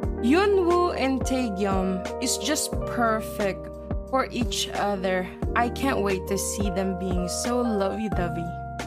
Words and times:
Yunwoo 0.00 0.96
and 0.96 1.20
Taegyum 1.20 2.22
is 2.22 2.38
just 2.38 2.72
perfect 2.86 3.68
for 4.08 4.26
each 4.30 4.68
other. 4.74 5.28
I 5.54 5.68
can't 5.68 6.00
wait 6.00 6.26
to 6.28 6.38
see 6.38 6.70
them 6.70 6.98
being 6.98 7.28
so 7.28 7.60
lovey-dovey. 7.60 8.61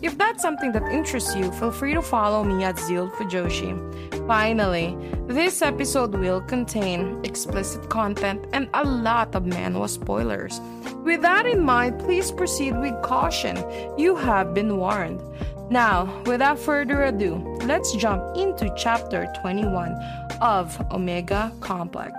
If 0.00 0.16
that's 0.16 0.42
something 0.42 0.70
that 0.72 0.84
interests 0.92 1.34
you, 1.34 1.50
feel 1.52 1.72
free 1.72 1.94
to 1.94 2.02
follow 2.02 2.44
me 2.44 2.62
at 2.62 2.76
Zild 2.76 3.10
Fujoshi. 3.12 3.74
Finally, 4.28 4.96
this 5.26 5.60
episode 5.60 6.14
will 6.14 6.40
contain 6.40 7.20
explicit 7.24 7.88
content 7.88 8.46
and 8.52 8.68
a 8.74 8.84
lot 8.84 9.34
of 9.34 9.42
manhwa 9.42 9.88
spoilers. 9.88 10.60
With 11.02 11.22
that 11.22 11.46
in 11.46 11.64
mind, 11.64 11.98
please 11.98 12.30
proceed 12.30 12.78
with 12.78 12.94
caution. 13.02 13.56
You 13.98 14.14
have 14.14 14.54
been 14.54 14.76
warned. 14.76 15.20
Now, 15.70 16.22
without 16.26 16.58
further 16.58 17.02
ado, 17.04 17.34
let's 17.64 17.92
jump 17.96 18.36
into 18.36 18.72
chapter 18.76 19.26
21 19.42 19.92
of 20.40 20.80
Omega 20.92 21.52
Complex. 21.60 22.14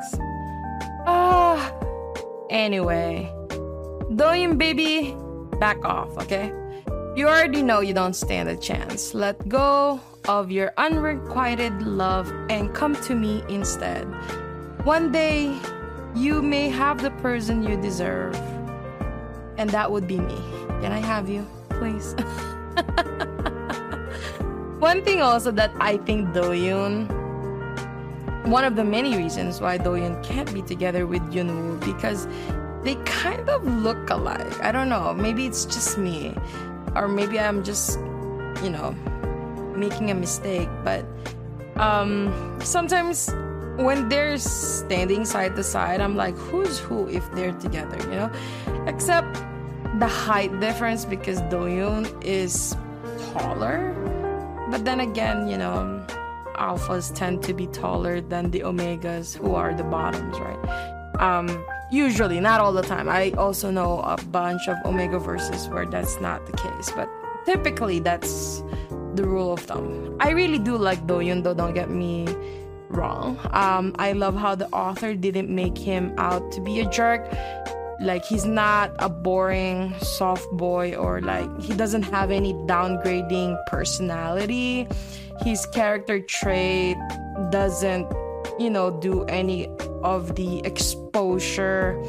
Ah, 1.07 1.73
anyway, 2.49 3.31
Doyoon 4.11 4.57
baby, 4.57 5.15
back 5.59 5.83
off, 5.85 6.09
okay? 6.17 6.51
You 7.19 7.27
already 7.27 7.61
know 7.61 7.81
you 7.81 7.93
don't 7.93 8.15
stand 8.15 8.47
a 8.47 8.55
chance. 8.55 9.13
Let 9.13 9.49
go 9.49 9.99
of 10.29 10.51
your 10.51 10.71
unrequited 10.77 11.81
love 11.81 12.31
and 12.49 12.73
come 12.73 12.95
to 12.95 13.13
me 13.13 13.43
instead. 13.49 14.05
One 14.85 15.11
day, 15.11 15.53
you 16.15 16.41
may 16.41 16.69
have 16.69 17.01
the 17.01 17.11
person 17.11 17.61
you 17.61 17.75
deserve, 17.75 18.37
and 19.57 19.69
that 19.71 19.91
would 19.91 20.07
be 20.07 20.17
me. 20.17 20.37
Can 20.79 20.93
I 20.93 20.99
have 20.99 21.27
you, 21.27 21.45
please? 21.67 22.13
One 24.79 25.03
thing 25.03 25.21
also 25.21 25.51
that 25.51 25.73
I 25.81 25.97
think 25.97 26.29
Doyoon, 26.29 27.09
one 28.47 28.63
of 28.63 28.77
the 28.77 28.85
many 28.85 29.17
reasons 29.17 29.59
why 29.59 29.77
Doyoon 29.77 30.23
can't 30.23 30.53
be 30.53 30.61
together 30.61 31.05
with 31.05 31.21
Yunwoo 31.33 31.83
because 31.83 32.29
they 32.85 32.95
kind 33.03 33.49
of 33.49 33.65
look 33.65 34.09
alike. 34.09 34.63
I 34.63 34.71
don't 34.71 34.87
know. 34.87 35.13
Maybe 35.13 35.45
it's 35.45 35.65
just 35.65 35.97
me, 35.97 36.33
or 36.95 37.07
maybe 37.07 37.39
I'm 37.39 37.63
just, 37.63 37.99
you 38.63 38.69
know, 38.69 38.91
making 39.75 40.11
a 40.11 40.15
mistake. 40.15 40.69
But 40.83 41.05
um, 41.75 42.59
sometimes 42.61 43.29
when 43.77 44.09
they're 44.09 44.37
standing 44.37 45.25
side 45.25 45.55
to 45.55 45.63
side, 45.63 46.01
I'm 46.01 46.15
like, 46.15 46.35
who's 46.35 46.79
who 46.79 47.07
if 47.07 47.29
they're 47.31 47.53
together, 47.53 47.97
you 48.09 48.15
know? 48.15 48.31
Except 48.87 49.33
the 49.99 50.07
height 50.07 50.59
difference 50.59 51.05
because 51.05 51.41
Doyoon 51.43 52.07
is 52.23 52.75
taller. 53.33 53.95
But 54.69 54.85
then 54.85 54.99
again, 54.99 55.47
you 55.47 55.57
know, 55.57 56.05
alphas 56.55 57.13
tend 57.15 57.41
to 57.43 57.53
be 57.53 57.67
taller 57.67 58.21
than 58.21 58.51
the 58.51 58.59
omegas 58.59 59.35
who 59.35 59.55
are 59.55 59.73
the 59.73 59.83
bottoms, 59.83 60.37
right? 60.37 61.15
Um, 61.19 61.47
usually, 61.91 62.39
not 62.39 62.59
all 62.61 62.73
the 62.73 62.81
time. 62.81 63.09
I 63.09 63.31
also 63.31 63.71
know 63.71 63.99
a 64.01 64.17
bunch 64.27 64.67
of 64.67 64.77
omega 64.85 65.19
verses 65.19 65.67
where 65.69 65.85
that's 65.85 66.19
not 66.19 66.45
the 66.45 66.53
case, 66.53 66.91
but 66.95 67.09
typically 67.45 67.99
that's 67.99 68.63
the 69.15 69.23
rule 69.23 69.53
of 69.53 69.59
thumb. 69.61 70.15
I 70.19 70.31
really 70.31 70.59
do 70.59 70.77
like 70.77 71.05
Doyoon, 71.07 71.43
though, 71.43 71.53
don't 71.53 71.73
get 71.73 71.89
me 71.89 72.27
wrong. 72.89 73.39
Um, 73.51 73.95
I 73.99 74.13
love 74.13 74.35
how 74.35 74.55
the 74.55 74.67
author 74.69 75.13
didn't 75.13 75.49
make 75.49 75.77
him 75.77 76.13
out 76.17 76.51
to 76.53 76.61
be 76.61 76.79
a 76.79 76.89
jerk. 76.89 77.25
Like, 78.01 78.23
he's 78.23 78.45
not 78.45 78.91
a 78.99 79.09
boring 79.09 79.93
soft 79.99 80.49
boy, 80.51 80.95
or 80.95 81.21
like, 81.21 81.49
he 81.61 81.73
doesn't 81.73 82.03
have 82.03 82.31
any 82.31 82.53
downgrading 82.53 83.57
personality. 83.67 84.87
His 85.41 85.65
character 85.67 86.19
trait 86.19 86.97
doesn't, 87.49 88.07
you 88.57 88.69
know, 88.69 88.91
do 88.91 89.23
any 89.25 89.67
of 90.03 90.35
the 90.35 90.59
exposure, 90.65 92.01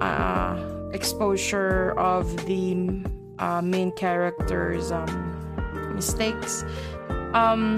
uh, 0.00 0.56
exposure 0.92 1.92
of 1.98 2.46
the 2.46 3.04
uh, 3.38 3.62
main 3.62 3.92
character's 3.92 4.90
um, 4.92 5.94
mistakes. 5.94 6.64
Um, 7.34 7.76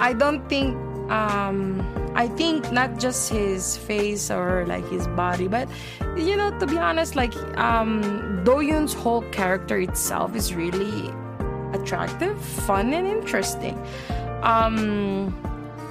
I 0.00 0.12
don't 0.12 0.48
think 0.48 0.76
um, 1.10 1.82
I 2.14 2.28
think 2.28 2.70
not 2.72 2.98
just 2.98 3.30
his 3.30 3.76
face 3.76 4.30
or 4.30 4.64
like 4.66 4.88
his 4.88 5.06
body, 5.08 5.48
but 5.48 5.68
you 6.16 6.36
know, 6.36 6.56
to 6.58 6.66
be 6.66 6.78
honest, 6.78 7.16
like 7.16 7.34
um, 7.58 8.02
Doyoon's 8.44 8.94
whole 8.94 9.22
character 9.30 9.78
itself 9.78 10.34
is 10.34 10.54
really 10.54 11.10
attractive, 11.72 12.40
fun, 12.40 12.92
and 12.92 13.06
interesting. 13.06 13.78
Um, 14.42 15.34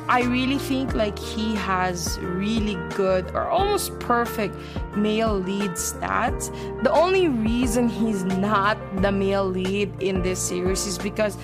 I 0.09 0.24
really 0.24 0.58
think 0.58 0.96
like 0.96 1.20
he 1.20 1.53
has 1.53 2.18
really 2.20 2.78
good 2.96 3.30
or 3.36 3.47
almost 3.47 3.97
perfect 4.00 4.56
male 4.96 5.36
lead 5.36 5.72
stats. 5.72 6.50
The 6.81 6.92
only 6.92 7.28
reason 7.28 7.88
he's 7.88 8.24
not 8.24 8.75
the 9.03 9.12
male 9.12 9.46
lead 9.46 9.94
in 10.02 10.24
this 10.24 10.40
series 10.40 10.88
is 10.88 10.97
because 10.97 11.38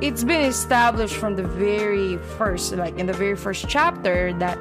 it's 0.00 0.24
been 0.24 0.40
established 0.40 1.14
from 1.14 1.36
the 1.36 1.44
very 1.44 2.16
first, 2.36 2.72
like 2.72 2.98
in 2.98 3.06
the 3.06 3.12
very 3.12 3.36
first 3.36 3.68
chapter, 3.68 4.32
that 4.40 4.58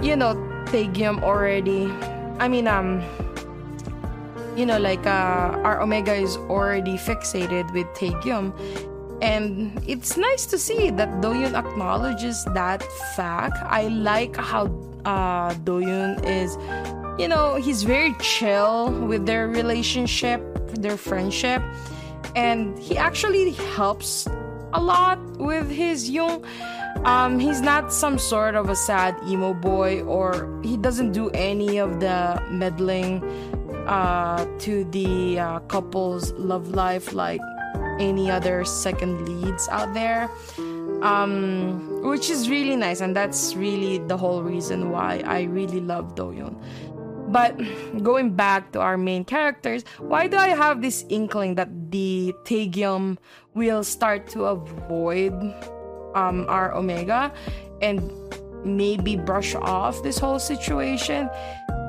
you 0.00 0.14
know 0.14 0.36
Taegyum 0.66 1.24
already. 1.24 1.90
I 2.38 2.46
mean, 2.46 2.68
um, 2.68 3.02
you 4.56 4.64
know, 4.64 4.78
like 4.78 5.04
uh, 5.06 5.58
our 5.66 5.82
Omega 5.82 6.14
is 6.14 6.36
already 6.36 6.94
fixated 6.94 7.72
with 7.72 7.86
Taegyum, 7.98 8.54
and 9.22 9.70
it's 9.86 10.16
nice 10.16 10.46
to 10.46 10.58
see 10.58 10.90
that 10.90 11.08
Doyoon 11.22 11.54
acknowledges 11.54 12.44
that 12.54 12.82
fact. 13.14 13.56
I 13.62 13.86
like 13.86 14.36
how 14.36 14.66
uh, 15.04 15.54
Doyoon 15.62 16.26
is, 16.26 16.58
you 17.20 17.28
know, 17.28 17.54
he's 17.54 17.84
very 17.84 18.16
chill 18.20 18.90
with 19.06 19.24
their 19.24 19.46
relationship, 19.46 20.42
their 20.74 20.96
friendship, 20.96 21.62
and 22.34 22.76
he 22.80 22.96
actually 22.96 23.52
helps 23.76 24.26
a 24.72 24.80
lot 24.82 25.20
with 25.38 25.70
his 25.70 26.10
young. 26.10 26.44
Um, 27.04 27.38
he's 27.38 27.60
not 27.60 27.92
some 27.92 28.18
sort 28.18 28.56
of 28.56 28.70
a 28.70 28.76
sad 28.76 29.14
emo 29.28 29.54
boy, 29.54 30.02
or 30.02 30.60
he 30.64 30.76
doesn't 30.76 31.12
do 31.12 31.30
any 31.30 31.78
of 31.78 32.00
the 32.00 32.42
meddling 32.50 33.22
uh, 33.86 34.46
to 34.60 34.84
the 34.90 35.38
uh, 35.38 35.60
couple's 35.60 36.32
love 36.32 36.70
life 36.70 37.12
like 37.12 37.40
any 37.98 38.30
other 38.30 38.64
second 38.64 39.28
leads 39.28 39.68
out 39.68 39.94
there. 39.94 40.30
Um, 41.02 42.02
which 42.02 42.30
is 42.30 42.48
really 42.48 42.76
nice, 42.76 43.00
and 43.00 43.16
that's 43.16 43.56
really 43.56 43.98
the 43.98 44.16
whole 44.16 44.42
reason 44.42 44.90
why 44.90 45.20
I 45.26 45.42
really 45.50 45.80
love 45.80 46.14
Doyoon. 46.14 46.54
But 47.32 47.58
going 48.02 48.36
back 48.36 48.70
to 48.72 48.80
our 48.80 48.96
main 48.96 49.24
characters, 49.24 49.84
why 49.98 50.28
do 50.28 50.36
I 50.36 50.48
have 50.48 50.82
this 50.82 51.04
inkling 51.08 51.56
that 51.56 51.90
the 51.90 52.32
Taegyum 52.44 53.18
will 53.54 53.82
start 53.82 54.28
to 54.28 54.44
avoid 54.44 55.34
um, 56.14 56.46
our 56.48 56.74
Omega 56.74 57.32
and 57.80 57.98
maybe 58.64 59.16
brush 59.16 59.54
off 59.56 60.02
this 60.02 60.18
whole 60.18 60.38
situation 60.38 61.28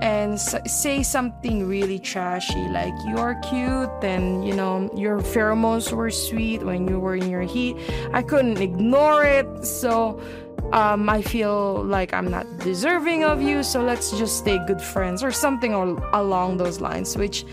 and 0.01 0.39
say 0.39 1.03
something 1.03 1.67
really 1.67 1.99
trashy 1.99 2.67
like 2.69 2.93
you're 3.07 3.35
cute 3.35 4.03
and 4.03 4.45
you 4.45 4.53
know 4.53 4.89
your 4.95 5.19
pheromones 5.19 5.91
were 5.91 6.11
sweet 6.11 6.63
when 6.63 6.87
you 6.87 6.99
were 6.99 7.15
in 7.15 7.29
your 7.29 7.41
heat 7.41 7.77
i 8.13 8.21
couldn't 8.21 8.59
ignore 8.59 9.23
it 9.23 9.47
so 9.65 10.19
um, 10.71 11.09
i 11.09 11.21
feel 11.21 11.83
like 11.83 12.13
i'm 12.13 12.29
not 12.29 12.45
deserving 12.59 13.23
of 13.23 13.41
you 13.41 13.63
so 13.63 13.81
let's 13.83 14.11
just 14.17 14.37
stay 14.37 14.59
good 14.67 14.81
friends 14.81 15.23
or 15.23 15.31
something 15.31 15.73
al- 15.73 16.03
along 16.13 16.57
those 16.57 16.81
lines 16.81 17.17
which 17.17 17.45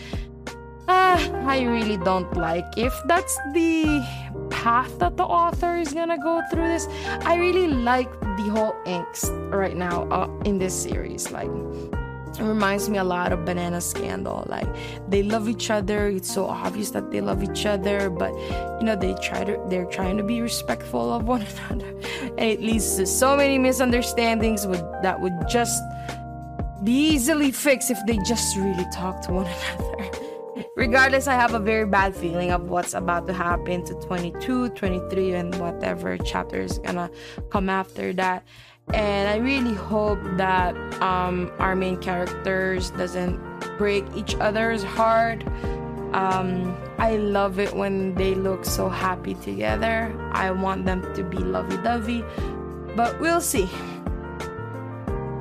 uh, 0.91 1.19
I 1.47 1.63
really 1.63 1.99
don't 1.99 2.37
like. 2.37 2.67
If 2.77 2.93
that's 3.07 3.39
the 3.55 4.05
path 4.51 4.99
that 4.99 5.17
the 5.17 5.23
author 5.23 5.77
is 5.77 5.93
gonna 5.93 6.19
go 6.19 6.43
through 6.51 6.67
this, 6.67 6.89
I 7.25 7.37
really 7.37 7.69
like 7.69 8.11
the 8.21 8.51
whole 8.51 8.75
angst 8.87 9.31
right 9.53 9.77
now 9.77 10.09
uh, 10.11 10.29
in 10.45 10.59
this 10.59 10.75
series. 10.75 11.31
Like, 11.31 11.51
it 12.38 12.43
reminds 12.43 12.88
me 12.88 12.99
a 12.99 13.05
lot 13.05 13.32
of 13.32 13.44
Banana 13.44 13.81
Scandal. 13.81 14.44
Like 14.49 14.69
they 15.09 15.23
love 15.23 15.49
each 15.49 15.71
other. 15.71 16.09
It's 16.09 16.32
so 16.32 16.47
obvious 16.47 16.91
that 16.91 17.11
they 17.11 17.21
love 17.21 17.43
each 17.43 17.67
other, 17.67 18.11
but 18.11 18.32
you 18.81 18.87
know 18.87 18.97
they 18.97 19.15
try 19.15 19.44
to 19.44 19.61
they're 19.69 19.87
trying 19.87 20.17
to 20.17 20.23
be 20.23 20.41
respectful 20.41 21.12
of 21.12 21.25
one 21.25 21.43
another, 21.71 21.88
and 22.38 22.41
it 22.41 22.61
leads 22.61 22.97
to 22.97 23.06
so 23.06 23.37
many 23.37 23.59
misunderstandings 23.59 24.67
would 24.67 24.85
that 25.03 25.21
would 25.21 25.37
just 25.49 25.82
be 26.85 26.93
easily 26.93 27.50
fixed 27.50 27.91
if 27.91 27.99
they 28.06 28.17
just 28.19 28.56
really 28.56 28.87
talk 28.93 29.21
to 29.23 29.33
one 29.33 29.47
another. 29.76 30.11
Regardless, 30.76 31.26
I 31.26 31.35
have 31.35 31.53
a 31.53 31.59
very 31.59 31.87
bad 31.87 32.17
feeling 32.17 32.53
of 32.53 32.71
what's 32.71 32.94
about 32.94 33.26
to 33.26 33.35
happen 33.35 33.85
to 33.85 33.94
22, 33.94 34.71
23, 34.71 35.35
and 35.35 35.55
whatever 35.56 36.17
chapter 36.17 36.61
is 36.61 36.79
gonna 36.79 37.11
come 37.50 37.69
after 37.69 38.12
that 38.15 38.44
and 38.95 39.29
i 39.29 39.37
really 39.37 39.75
hope 39.75 40.19
that 40.37 40.75
um, 41.03 41.51
our 41.59 41.75
main 41.75 41.97
characters 41.99 42.91
doesn't 42.91 43.39
break 43.79 44.05
each 44.15 44.35
other's 44.37 44.83
heart. 44.83 45.43
Um, 46.13 46.77
i 46.99 47.17
love 47.17 47.59
it 47.59 47.73
when 47.75 48.15
they 48.15 48.35
look 48.35 48.65
so 48.65 48.89
happy 48.89 49.35
together. 49.35 50.13
I 50.33 50.51
want 50.51 50.85
them 50.85 51.03
to 51.15 51.23
be 51.23 51.39
lovey-dovey 51.39 52.25
but 52.97 53.19
we'll 53.21 53.41
see 53.41 53.71